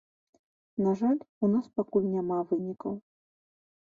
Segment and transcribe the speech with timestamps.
[0.85, 2.93] На жаль, у нас пакуль няма вынікаў.